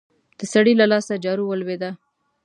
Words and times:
د 0.37 0.41
سړي 0.53 0.73
له 0.81 0.85
لاسه 0.91 1.13
جارو 1.23 1.43
ولوېده. 1.47 1.91